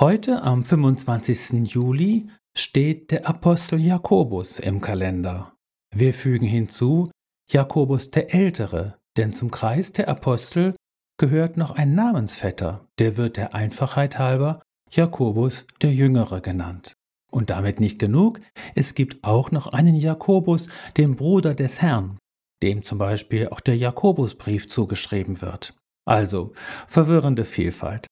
Heute 0.00 0.42
am 0.42 0.64
25. 0.64 1.70
Juli 1.70 2.30
steht 2.56 3.10
der 3.10 3.28
Apostel 3.28 3.78
Jakobus 3.78 4.58
im 4.58 4.80
Kalender. 4.80 5.52
Wir 5.94 6.14
fügen 6.14 6.46
hinzu 6.46 7.10
Jakobus 7.50 8.10
der 8.10 8.32
Ältere, 8.34 8.96
denn 9.18 9.34
zum 9.34 9.50
Kreis 9.50 9.92
der 9.92 10.08
Apostel 10.08 10.74
gehört 11.18 11.58
noch 11.58 11.72
ein 11.72 11.94
Namensvetter, 11.94 12.88
der 12.98 13.18
wird 13.18 13.36
der 13.36 13.54
Einfachheit 13.54 14.18
halber 14.18 14.62
Jakobus 14.90 15.66
der 15.82 15.92
Jüngere 15.92 16.40
genannt. 16.40 16.94
Und 17.30 17.50
damit 17.50 17.78
nicht 17.78 17.98
genug, 17.98 18.40
es 18.74 18.94
gibt 18.94 19.22
auch 19.22 19.50
noch 19.50 19.66
einen 19.66 19.94
Jakobus, 19.94 20.68
den 20.96 21.16
Bruder 21.16 21.54
des 21.54 21.82
Herrn, 21.82 22.16
dem 22.62 22.82
zum 22.82 22.96
Beispiel 22.96 23.48
auch 23.48 23.60
der 23.60 23.76
Jakobusbrief 23.76 24.68
zugeschrieben 24.70 25.42
wird. 25.42 25.76
Also 26.06 26.54
verwirrende 26.88 27.44
Vielfalt. 27.44 28.06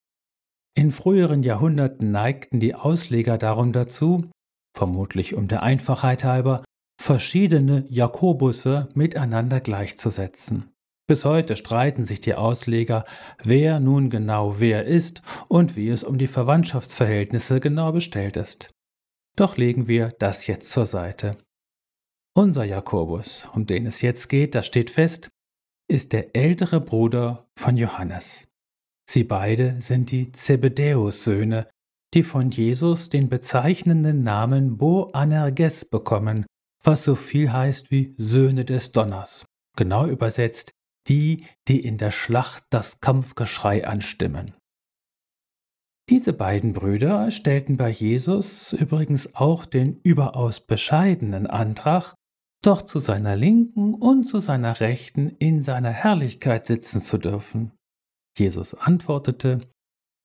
In 0.74 0.92
früheren 0.92 1.42
Jahrhunderten 1.42 2.10
neigten 2.10 2.60
die 2.60 2.74
Ausleger 2.74 3.38
darum 3.38 3.72
dazu, 3.72 4.30
vermutlich 4.76 5.34
um 5.34 5.48
der 5.48 5.62
Einfachheit 5.62 6.24
halber, 6.24 6.64
verschiedene 7.00 7.84
Jakobusse 7.88 8.88
miteinander 8.94 9.60
gleichzusetzen. 9.60 10.70
Bis 11.08 11.24
heute 11.24 11.56
streiten 11.56 12.06
sich 12.06 12.20
die 12.20 12.34
Ausleger, 12.34 13.04
wer 13.42 13.80
nun 13.80 14.10
genau 14.10 14.60
wer 14.60 14.84
ist 14.84 15.22
und 15.48 15.74
wie 15.74 15.88
es 15.88 16.04
um 16.04 16.18
die 16.18 16.28
Verwandtschaftsverhältnisse 16.28 17.58
genau 17.58 17.90
bestellt 17.90 18.36
ist. 18.36 18.70
Doch 19.36 19.56
legen 19.56 19.88
wir 19.88 20.14
das 20.18 20.46
jetzt 20.46 20.70
zur 20.70 20.86
Seite. 20.86 21.36
Unser 22.36 22.64
Jakobus, 22.64 23.48
um 23.54 23.66
den 23.66 23.86
es 23.86 24.02
jetzt 24.02 24.28
geht, 24.28 24.54
das 24.54 24.66
steht 24.66 24.90
fest, 24.90 25.30
ist 25.88 26.12
der 26.12 26.36
ältere 26.36 26.80
Bruder 26.80 27.48
von 27.58 27.76
Johannes. 27.76 28.49
Sie 29.10 29.24
beide 29.24 29.74
sind 29.80 30.12
die 30.12 30.30
Zebedäus-Söhne, 30.30 31.66
die 32.14 32.22
von 32.22 32.52
Jesus 32.52 33.08
den 33.08 33.28
bezeichnenden 33.28 34.22
Namen 34.22 34.76
Boanerges 34.76 35.84
bekommen, 35.84 36.46
was 36.80 37.02
so 37.02 37.16
viel 37.16 37.52
heißt 37.52 37.90
wie 37.90 38.14
Söhne 38.18 38.64
des 38.64 38.92
Donners. 38.92 39.46
Genau 39.76 40.06
übersetzt 40.06 40.70
die, 41.08 41.44
die 41.66 41.84
in 41.84 41.98
der 41.98 42.12
Schlacht 42.12 42.62
das 42.70 43.00
Kampfgeschrei 43.00 43.84
anstimmen. 43.84 44.54
Diese 46.08 46.32
beiden 46.32 46.72
Brüder 46.72 47.32
stellten 47.32 47.76
bei 47.76 47.90
Jesus 47.90 48.72
übrigens 48.74 49.34
auch 49.34 49.66
den 49.66 49.98
überaus 50.04 50.60
bescheidenen 50.60 51.48
Antrag, 51.48 52.14
doch 52.62 52.82
zu 52.82 53.00
seiner 53.00 53.34
Linken 53.34 53.92
und 53.92 54.26
zu 54.28 54.38
seiner 54.38 54.78
Rechten 54.78 55.30
in 55.40 55.64
seiner 55.64 55.90
Herrlichkeit 55.90 56.68
sitzen 56.68 57.00
zu 57.00 57.18
dürfen. 57.18 57.72
Jesus 58.38 58.74
antwortete, 58.74 59.60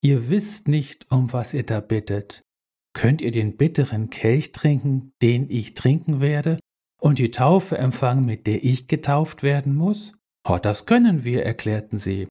Ihr 0.02 0.30
wisst 0.30 0.68
nicht, 0.68 1.10
um 1.10 1.32
was 1.32 1.54
ihr 1.54 1.64
da 1.64 1.80
bittet. 1.80 2.42
Könnt 2.94 3.20
ihr 3.20 3.32
den 3.32 3.56
bitteren 3.56 4.08
Kelch 4.10 4.52
trinken, 4.52 5.12
den 5.20 5.50
ich 5.50 5.74
trinken 5.74 6.20
werde, 6.20 6.58
und 7.00 7.18
die 7.18 7.30
Taufe 7.30 7.76
empfangen, 7.76 8.24
mit 8.24 8.46
der 8.46 8.64
ich 8.64 8.86
getauft 8.86 9.42
werden 9.42 9.74
muss? 9.74 10.14
Oh, 10.48 10.58
das 10.58 10.86
können 10.86 11.24
wir, 11.24 11.44
erklärten 11.44 11.98
sie. 11.98 12.28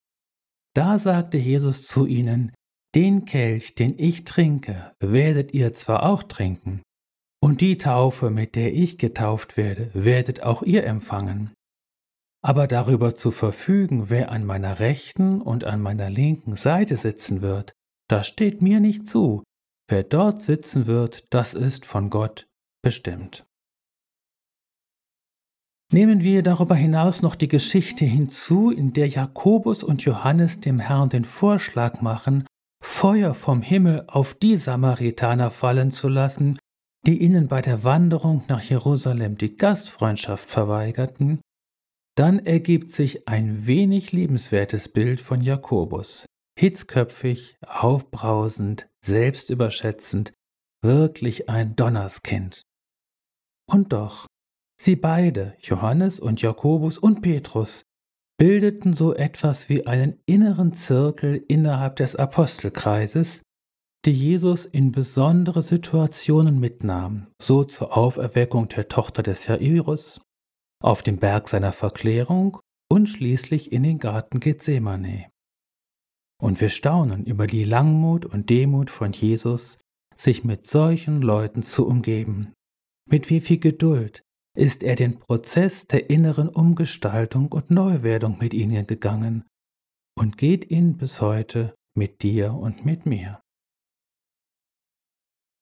Da 0.74 0.98
sagte 0.98 1.38
Jesus 1.38 1.84
zu 1.84 2.06
ihnen, 2.06 2.54
Den 2.96 3.26
Kelch, 3.26 3.76
den 3.76 4.00
ich 4.00 4.24
trinke, 4.24 4.94
werdet 5.00 5.54
ihr 5.54 5.74
zwar 5.74 6.04
auch 6.04 6.24
trinken, 6.24 6.82
und 7.42 7.62
die 7.62 7.78
Taufe, 7.78 8.30
mit 8.30 8.56
der 8.56 8.74
ich 8.74 8.98
getauft 8.98 9.58
werde, 9.58 9.92
werdet 9.94 10.44
auch 10.44 10.64
ihr 10.64 10.86
empfangen. 10.86 11.54
Aber 12.46 12.68
darüber 12.68 13.16
zu 13.16 13.32
verfügen, 13.32 14.12
wer 14.12 14.32
an 14.32 14.46
meiner 14.46 14.78
rechten 14.78 15.42
und 15.42 15.64
an 15.64 15.82
meiner 15.82 16.12
linken 16.12 16.56
Seite 16.56 16.96
sitzen 16.96 17.42
wird, 17.42 17.74
das 18.08 18.28
steht 18.28 18.62
mir 18.62 18.80
nicht 18.80 19.08
zu. 19.08 19.42
Wer 19.90 20.04
dort 20.04 20.42
sitzen 20.42 20.86
wird, 20.86 21.26
das 21.32 21.56
ist 21.56 21.88
von 21.88 22.12
Gott 22.12 22.46
bestimmt. 22.84 23.48
Nehmen 25.92 26.22
wir 26.22 26.44
darüber 26.44 26.76
hinaus 26.76 27.24
noch 27.24 27.34
die 27.34 27.48
Geschichte 27.48 28.06
hinzu, 28.06 28.70
in 28.70 28.94
der 28.94 29.08
Jakobus 29.08 29.84
und 29.84 30.04
Johannes 30.04 30.60
dem 30.60 30.78
Herrn 30.78 31.10
den 31.10 31.26
Vorschlag 31.26 32.02
machen, 32.02 32.46
Feuer 32.84 33.34
vom 33.34 33.64
Himmel 33.64 34.04
auf 34.06 34.36
die 34.36 34.58
Samaritaner 34.58 35.50
fallen 35.50 35.90
zu 35.90 36.10
lassen, 36.10 36.60
die 37.08 37.24
ihnen 37.24 37.48
bei 37.48 37.64
der 37.64 37.84
Wanderung 37.84 38.44
nach 38.48 38.62
Jerusalem 38.62 39.36
die 39.36 39.56
Gastfreundschaft 39.56 40.48
verweigerten, 40.48 41.40
dann 42.16 42.40
ergibt 42.40 42.92
sich 42.92 43.28
ein 43.28 43.68
wenig 43.68 44.12
liebenswertes 44.12 44.90
Bild 44.90 45.20
von 45.20 45.42
Jakobus. 45.42 46.26
Hitzköpfig, 46.58 47.58
aufbrausend, 47.66 48.88
selbstüberschätzend, 49.04 50.34
wirklich 50.82 51.50
ein 51.50 51.76
Donnerskind. 51.76 52.62
Und 53.70 53.92
doch, 53.92 54.26
sie 54.82 54.96
beide, 54.96 55.56
Johannes 55.60 56.20
und 56.20 56.42
Jakobus 56.42 56.98
und 56.98 57.22
Petrus, 57.22 57.84
bildeten 58.38 58.94
so 58.94 59.14
etwas 59.14 59.68
wie 59.68 59.86
einen 59.86 60.22
inneren 60.26 60.74
Zirkel 60.74 61.44
innerhalb 61.48 61.98
des 61.98 62.16
Apostelkreises, 62.16 63.42
die 64.06 64.12
Jesus 64.12 64.66
in 64.66 64.92
besondere 64.92 65.62
Situationen 65.62 66.60
mitnahm, 66.60 67.28
so 67.42 67.64
zur 67.64 67.98
Auferweckung 67.98 68.70
der 68.70 68.88
Tochter 68.88 69.24
des 69.24 69.48
Jairus, 69.48 70.22
auf 70.86 71.02
dem 71.02 71.18
Berg 71.18 71.50
seiner 71.50 71.72
Verklärung 71.72 72.60
und 72.92 73.08
schließlich 73.10 73.72
in 73.72 73.84
den 73.84 73.98
Garten 73.98 74.40
Gethsemane. 74.40 75.30
Und 76.40 76.62
wir 76.62 76.70
staunen 76.70 77.26
über 77.26 77.48
die 77.48 77.64
Langmut 77.64 78.26
und 78.26 78.50
Demut 78.50 78.92
von 78.92 79.12
Jesus, 79.12 79.80
sich 80.16 80.44
mit 80.44 80.68
solchen 80.68 81.22
Leuten 81.22 81.64
zu 81.64 81.88
umgeben. 81.88 82.54
Mit 83.10 83.30
wie 83.30 83.42
viel 83.42 83.58
Geduld 83.58 84.22
ist 84.56 84.84
er 84.84 84.96
den 84.96 85.20
Prozess 85.20 85.88
der 85.88 86.10
inneren 86.10 86.50
Umgestaltung 86.50 87.52
und 87.52 87.72
Neuwerdung 87.72 88.38
mit 88.38 88.54
ihnen 88.54 88.86
gegangen 88.86 89.44
und 90.18 90.38
geht 90.38 90.70
ihn 90.70 90.98
bis 90.98 91.20
heute 91.20 91.74
mit 91.98 92.22
dir 92.22 92.54
und 92.54 92.86
mit 92.86 93.06
mir. 93.06 93.42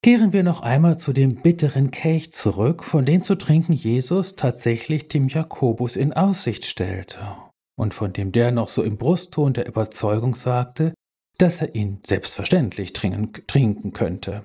Kehren 0.04 0.34
wir 0.34 0.42
noch 0.42 0.60
einmal 0.60 0.98
zu 0.98 1.14
dem 1.14 1.36
bitteren 1.36 1.90
Kelch 1.90 2.30
zurück, 2.30 2.84
von 2.84 3.06
dem 3.06 3.22
zu 3.22 3.36
trinken 3.36 3.72
Jesus 3.72 4.36
tatsächlich 4.36 5.08
dem 5.08 5.28
Jakobus 5.28 5.96
in 5.96 6.12
Aussicht 6.12 6.66
stellte 6.66 7.38
und 7.78 7.94
von 7.94 8.12
dem 8.12 8.30
der 8.30 8.50
noch 8.50 8.68
so 8.68 8.82
im 8.82 8.98
Brustton 8.98 9.54
der 9.54 9.66
Überzeugung 9.66 10.34
sagte, 10.34 10.92
dass 11.38 11.62
er 11.62 11.74
ihn 11.74 12.02
selbstverständlich 12.06 12.92
trinken, 12.92 13.46
trinken 13.46 13.94
könnte. 13.94 14.44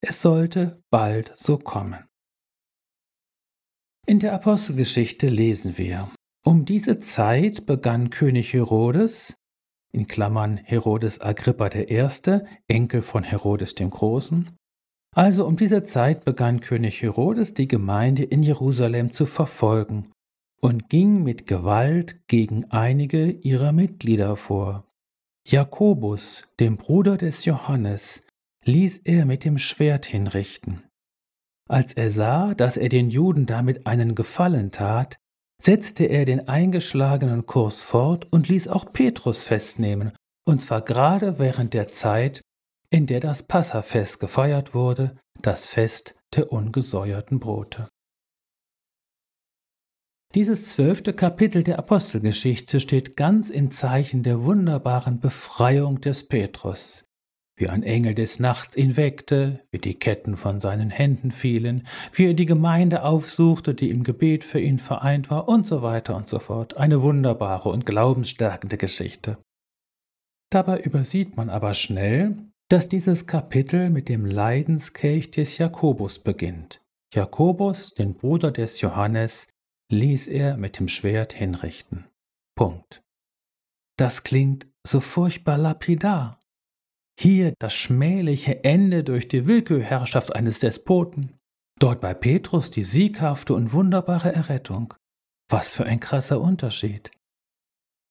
Es 0.00 0.22
sollte 0.22 0.80
bald 0.90 1.32
so 1.36 1.58
kommen. 1.58 2.06
In 4.06 4.20
der 4.20 4.32
Apostelgeschichte 4.32 5.26
lesen 5.26 5.76
wir, 5.76 6.10
um 6.46 6.64
diese 6.64 6.98
Zeit 6.98 7.66
begann 7.66 8.08
König 8.08 8.54
Herodes, 8.54 9.34
in 9.94 10.06
Klammern 10.06 10.56
Herodes 10.56 11.20
Agrippa 11.20 11.68
I., 11.74 12.08
Enkel 12.68 13.02
von 13.02 13.22
Herodes 13.22 13.74
dem 13.74 13.90
Großen, 13.90 14.56
also 15.14 15.46
um 15.46 15.56
diese 15.56 15.84
Zeit 15.84 16.24
begann 16.24 16.60
König 16.60 17.02
Herodes 17.02 17.54
die 17.54 17.68
Gemeinde 17.68 18.24
in 18.24 18.42
Jerusalem 18.42 19.12
zu 19.12 19.26
verfolgen 19.26 20.10
und 20.60 20.88
ging 20.88 21.22
mit 21.22 21.46
Gewalt 21.46 22.26
gegen 22.28 22.70
einige 22.70 23.30
ihrer 23.30 23.72
Mitglieder 23.72 24.36
vor. 24.36 24.84
Jakobus, 25.46 26.44
dem 26.60 26.76
Bruder 26.76 27.16
des 27.18 27.44
Johannes, 27.44 28.22
ließ 28.64 28.98
er 29.04 29.26
mit 29.26 29.44
dem 29.44 29.58
Schwert 29.58 30.06
hinrichten. 30.06 30.84
Als 31.68 31.94
er 31.94 32.10
sah, 32.10 32.54
dass 32.54 32.76
er 32.76 32.88
den 32.88 33.10
Juden 33.10 33.46
damit 33.46 33.86
einen 33.86 34.14
Gefallen 34.14 34.70
tat, 34.70 35.16
setzte 35.60 36.04
er 36.04 36.24
den 36.24 36.48
eingeschlagenen 36.48 37.46
Kurs 37.46 37.80
fort 37.80 38.26
und 38.30 38.48
ließ 38.48 38.68
auch 38.68 38.92
Petrus 38.92 39.42
festnehmen, 39.42 40.12
und 40.44 40.60
zwar 40.60 40.82
gerade 40.82 41.38
während 41.38 41.74
der 41.74 41.88
Zeit, 41.88 42.40
in 42.92 43.06
der 43.06 43.20
das 43.20 43.42
Passafest 43.42 44.20
gefeiert 44.20 44.74
wurde, 44.74 45.16
das 45.40 45.64
Fest 45.64 46.14
der 46.36 46.52
ungesäuerten 46.52 47.40
Brote. 47.40 47.88
Dieses 50.34 50.70
zwölfte 50.70 51.14
Kapitel 51.14 51.62
der 51.62 51.78
Apostelgeschichte 51.78 52.80
steht 52.80 53.16
ganz 53.16 53.48
im 53.48 53.70
Zeichen 53.70 54.22
der 54.22 54.44
wunderbaren 54.44 55.20
Befreiung 55.20 56.02
des 56.02 56.28
Petrus, 56.28 57.04
wie 57.56 57.68
ein 57.68 57.82
Engel 57.82 58.14
des 58.14 58.38
Nachts 58.38 58.76
ihn 58.76 58.96
weckte, 58.98 59.60
wie 59.70 59.78
die 59.78 59.94
Ketten 59.94 60.36
von 60.36 60.60
seinen 60.60 60.90
Händen 60.90 61.32
fielen, 61.32 61.86
wie 62.12 62.26
er 62.26 62.34
die 62.34 62.46
Gemeinde 62.46 63.04
aufsuchte, 63.04 63.74
die 63.74 63.88
im 63.88 64.04
Gebet 64.04 64.44
für 64.44 64.60
ihn 64.60 64.78
vereint 64.78 65.30
war 65.30 65.48
und 65.48 65.66
so 65.66 65.80
weiter 65.80 66.14
und 66.14 66.28
so 66.28 66.38
fort. 66.38 66.76
Eine 66.76 67.00
wunderbare 67.00 67.70
und 67.70 67.86
glaubensstärkende 67.86 68.76
Geschichte. 68.76 69.38
Dabei 70.50 70.80
übersieht 70.80 71.36
man 71.36 71.48
aber 71.48 71.72
schnell, 71.72 72.36
dass 72.72 72.88
dieses 72.88 73.26
Kapitel 73.26 73.90
mit 73.90 74.08
dem 74.08 74.24
Leidenskelch 74.24 75.30
des 75.30 75.58
Jakobus 75.58 76.18
beginnt. 76.18 76.80
Jakobus, 77.12 77.92
den 77.92 78.14
Bruder 78.14 78.50
des 78.50 78.80
Johannes, 78.80 79.46
ließ 79.90 80.26
er 80.28 80.56
mit 80.56 80.78
dem 80.78 80.88
Schwert 80.88 81.34
hinrichten. 81.34 82.06
Punkt. 82.56 83.02
Das 83.98 84.22
klingt 84.22 84.68
so 84.86 85.00
furchtbar 85.00 85.58
lapidar. 85.58 86.40
Hier 87.20 87.52
das 87.58 87.74
schmähliche 87.74 88.64
Ende 88.64 89.04
durch 89.04 89.28
die 89.28 89.46
Willkürherrschaft 89.46 90.34
eines 90.34 90.60
Despoten. 90.60 91.38
Dort 91.78 92.00
bei 92.00 92.14
Petrus 92.14 92.70
die 92.70 92.84
sieghafte 92.84 93.52
und 93.52 93.74
wunderbare 93.74 94.32
Errettung. 94.32 94.94
Was 95.50 95.74
für 95.74 95.84
ein 95.84 96.00
krasser 96.00 96.40
Unterschied. 96.40 97.10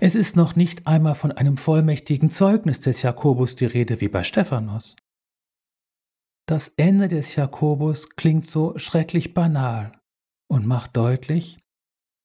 Es 0.03 0.15
ist 0.15 0.35
noch 0.35 0.55
nicht 0.55 0.87
einmal 0.87 1.13
von 1.13 1.31
einem 1.31 1.57
vollmächtigen 1.57 2.31
Zeugnis 2.31 2.79
des 2.79 3.03
Jakobus 3.03 3.55
die 3.55 3.67
Rede 3.67 4.01
wie 4.01 4.07
bei 4.07 4.23
Stephanus. 4.23 4.95
Das 6.47 6.69
Ende 6.69 7.07
des 7.07 7.35
Jakobus 7.35 8.09
klingt 8.09 8.47
so 8.47 8.75
schrecklich 8.79 9.35
banal 9.35 9.91
und 10.49 10.65
macht 10.65 10.97
deutlich, 10.97 11.59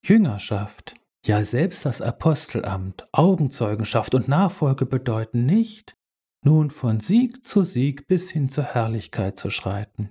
Jüngerschaft, 0.02 0.96
ja 1.26 1.44
selbst 1.44 1.84
das 1.84 2.00
Apostelamt, 2.00 3.06
Augenzeugenschaft 3.12 4.14
und 4.14 4.26
Nachfolge 4.26 4.86
bedeuten 4.86 5.44
nicht, 5.44 5.98
nun 6.42 6.70
von 6.70 7.00
Sieg 7.00 7.44
zu 7.44 7.62
Sieg 7.62 8.06
bis 8.06 8.30
hin 8.30 8.48
zur 8.48 8.64
Herrlichkeit 8.64 9.38
zu 9.38 9.50
schreiten. 9.50 10.08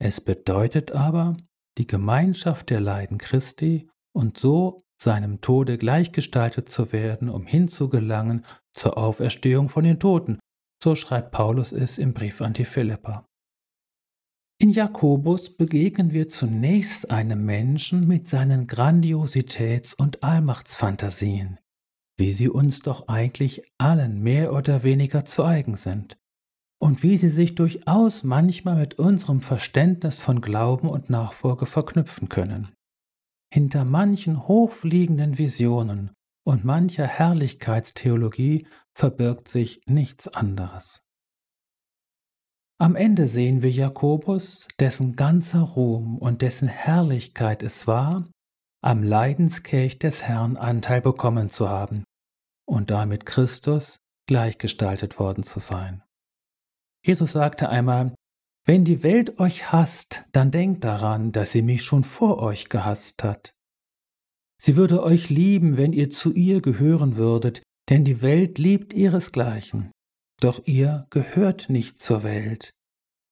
Es 0.00 0.20
bedeutet 0.20 0.90
aber 0.90 1.34
die 1.78 1.86
Gemeinschaft 1.86 2.70
der 2.70 2.80
Leiden 2.80 3.18
Christi 3.18 3.88
und 4.12 4.36
so 4.36 4.80
seinem 5.02 5.40
Tode 5.40 5.78
gleichgestaltet 5.78 6.68
zu 6.68 6.92
werden, 6.92 7.28
um 7.28 7.46
hinzugelangen 7.46 8.44
zur 8.72 8.96
Auferstehung 8.96 9.68
von 9.68 9.84
den 9.84 10.00
Toten, 10.00 10.38
so 10.82 10.94
schreibt 10.94 11.32
Paulus 11.32 11.72
es 11.72 11.98
im 11.98 12.14
Brief 12.14 12.40
an 12.40 12.54
die 12.54 12.64
Philipper. 12.64 13.26
In 14.58 14.70
Jakobus 14.70 15.56
begegnen 15.56 16.12
wir 16.12 16.28
zunächst 16.28 17.10
einem 17.10 17.44
Menschen 17.44 18.06
mit 18.06 18.28
seinen 18.28 18.68
Grandiositäts- 18.68 19.96
und 19.96 20.22
Allmachtsfantasien, 20.22 21.58
wie 22.16 22.32
sie 22.32 22.48
uns 22.48 22.80
doch 22.80 23.08
eigentlich 23.08 23.62
allen 23.78 24.22
mehr 24.22 24.52
oder 24.52 24.84
weniger 24.84 25.24
zu 25.24 25.44
eigen 25.44 25.76
sind, 25.76 26.16
und 26.80 27.02
wie 27.02 27.16
sie 27.16 27.30
sich 27.30 27.56
durchaus 27.56 28.22
manchmal 28.22 28.76
mit 28.76 29.00
unserem 29.00 29.40
Verständnis 29.40 30.18
von 30.18 30.40
Glauben 30.40 30.88
und 30.88 31.10
Nachfolge 31.10 31.66
verknüpfen 31.66 32.28
können. 32.28 32.72
Hinter 33.54 33.84
manchen 33.84 34.48
hochfliegenden 34.48 35.36
Visionen 35.36 36.14
und 36.42 36.64
mancher 36.64 37.06
Herrlichkeitstheologie 37.06 38.66
verbirgt 38.94 39.46
sich 39.46 39.82
nichts 39.84 40.26
anderes. 40.26 41.02
Am 42.80 42.96
Ende 42.96 43.26
sehen 43.26 43.60
wir 43.60 43.70
Jakobus, 43.70 44.68
dessen 44.80 45.16
ganzer 45.16 45.60
Ruhm 45.60 46.16
und 46.16 46.40
dessen 46.40 46.66
Herrlichkeit 46.66 47.62
es 47.62 47.86
war, 47.86 48.26
am 48.82 49.02
Leidenskelch 49.02 49.98
des 49.98 50.22
Herrn 50.22 50.56
Anteil 50.56 51.02
bekommen 51.02 51.50
zu 51.50 51.68
haben 51.68 52.04
und 52.66 52.90
damit 52.90 53.26
Christus 53.26 53.98
gleichgestaltet 54.26 55.18
worden 55.18 55.44
zu 55.44 55.60
sein. 55.60 56.02
Jesus 57.04 57.32
sagte 57.32 57.68
einmal, 57.68 58.14
wenn 58.64 58.84
die 58.84 59.02
Welt 59.02 59.40
euch 59.40 59.72
hasst, 59.72 60.24
dann 60.32 60.50
denkt 60.50 60.84
daran, 60.84 61.32
dass 61.32 61.52
sie 61.52 61.62
mich 61.62 61.82
schon 61.82 62.04
vor 62.04 62.38
euch 62.38 62.68
gehasst 62.68 63.24
hat. 63.24 63.52
Sie 64.60 64.76
würde 64.76 65.02
euch 65.02 65.28
lieben, 65.30 65.76
wenn 65.76 65.92
ihr 65.92 66.10
zu 66.10 66.32
ihr 66.32 66.60
gehören 66.60 67.16
würdet, 67.16 67.62
denn 67.88 68.04
die 68.04 68.22
Welt 68.22 68.58
liebt 68.58 68.94
ihresgleichen. 68.94 69.90
Doch 70.40 70.62
ihr 70.66 71.06
gehört 71.10 71.68
nicht 71.68 72.00
zur 72.00 72.22
Welt. 72.22 72.70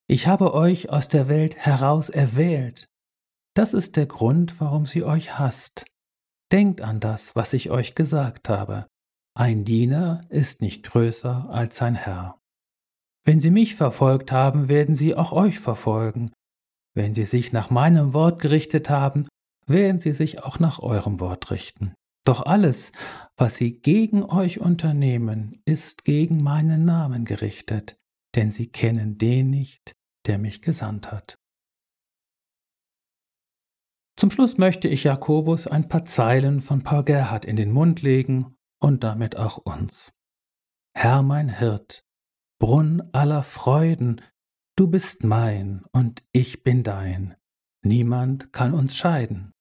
Ich 0.09 0.27
habe 0.27 0.55
euch 0.55 0.91
aus 0.91 1.06
der 1.06 1.29
Welt 1.29 1.56
heraus 1.56 2.09
erwählt. 2.09 2.87
Das 3.55 3.75
ist 3.75 3.97
der 3.97 4.06
Grund, 4.06 4.61
warum 4.61 4.87
sie 4.87 5.05
euch 5.05 5.38
hasst. 5.38 5.85
Denkt 6.50 6.81
an 6.81 6.99
das, 6.99 7.37
was 7.37 7.53
ich 7.53 7.71
euch 7.71 7.94
gesagt 7.94 8.49
habe. 8.49 8.87
Ein 9.37 9.65
Diener 9.65 10.21
ist 10.29 10.62
nicht 10.62 10.82
größer 10.82 11.49
als 11.49 11.77
sein 11.77 11.94
Herr. 11.94 12.39
Wenn 13.25 13.40
sie 13.40 13.50
mich 13.50 13.75
verfolgt 13.75 14.32
haben, 14.32 14.69
werden 14.69 14.94
sie 14.94 15.14
auch 15.14 15.32
euch 15.32 15.58
verfolgen. 15.58 16.31
Wenn 16.94 17.14
sie 17.14 17.25
sich 17.25 17.52
nach 17.52 17.70
meinem 17.70 18.14
Wort 18.14 18.40
gerichtet 18.40 18.90
haben, 18.90 19.28
werden 19.67 20.00
sie 20.00 20.12
sich 20.12 20.43
auch 20.43 20.58
nach 20.58 20.81
eurem 20.81 21.20
Wort 21.20 21.50
richten. 21.50 21.94
Doch 22.25 22.44
alles, 22.44 22.93
was 23.37 23.56
sie 23.56 23.81
gegen 23.81 24.25
euch 24.25 24.61
unternehmen, 24.61 25.62
ist 25.64 26.05
gegen 26.05 26.43
meinen 26.43 26.84
Namen 26.84 27.25
gerichtet, 27.25 27.96
denn 28.34 28.52
sie 28.52 28.67
kennen 28.67 29.17
den 29.17 29.50
nicht, 29.50 29.93
der 30.26 30.38
mich 30.38 30.61
gesandt 30.61 31.11
hat. 31.11 31.37
Zum 34.17 34.31
Schluss 34.31 34.58
möchte 34.58 34.87
ich 34.87 35.05
Jakobus 35.05 35.67
ein 35.67 35.88
paar 35.88 36.05
Zeilen 36.05 36.61
von 36.61 36.82
Paul 36.82 37.05
Gerhard 37.05 37.46
in 37.46 37.56
den 37.56 37.72
Mund 37.72 38.02
legen 38.02 38.55
und 38.78 39.02
damit 39.02 39.37
auch 39.37 39.56
uns. 39.56 40.12
Herr 40.93 41.22
mein 41.22 41.49
Hirt, 41.49 42.05
Brunn 42.60 43.02
aller 43.12 43.42
Freuden, 43.42 44.20
du 44.76 44.86
bist 44.86 45.24
mein 45.24 45.82
und 45.92 46.22
ich 46.30 46.62
bin 46.62 46.82
dein, 46.82 47.34
niemand 47.82 48.52
kann 48.52 48.74
uns 48.74 48.96
scheiden. 48.96 49.52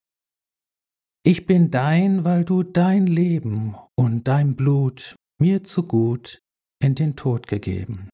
Ich 1.24 1.46
bin 1.46 1.72
dein, 1.72 2.26
weil 2.26 2.44
du 2.44 2.62
dein 2.62 3.08
Leben 3.08 3.76
und 3.96 4.28
dein 4.28 4.58
Blut 4.58 5.16
mir 5.40 5.64
zu 5.64 5.84
gut 5.84 6.42
in 6.82 6.94
den 6.94 7.16
Tod 7.16 7.48
gegeben. 7.48 8.10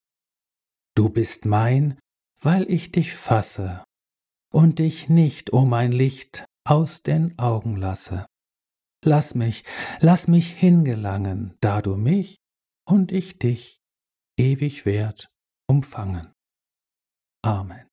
Du 0.95 1.09
bist 1.09 1.45
mein, 1.45 1.97
weil 2.39 2.69
ich 2.69 2.91
dich 2.91 3.15
fasse 3.15 3.83
und 4.53 4.77
dich 4.77 5.09
nicht, 5.09 5.51
o 5.51 5.61
oh 5.61 5.65
mein 5.65 5.91
Licht, 5.91 6.45
aus 6.63 7.01
den 7.01 7.39
Augen 7.39 7.75
lasse. 7.75 8.27
Lass 9.03 9.33
mich, 9.33 9.63
lass 9.99 10.27
mich 10.27 10.51
hingelangen, 10.51 11.55
da 11.59 11.81
du 11.81 11.95
mich 11.95 12.37
und 12.87 13.11
ich 13.11 13.39
dich 13.39 13.79
ewig 14.39 14.83
wert 14.85 15.27
umfangen. 15.71 16.33
Amen. 17.45 17.84